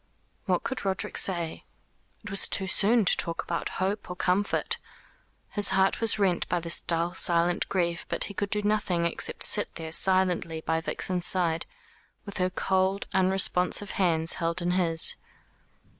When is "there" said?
9.75-9.91